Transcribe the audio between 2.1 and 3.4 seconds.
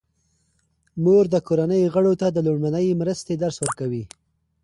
ته د لومړنۍ مرستې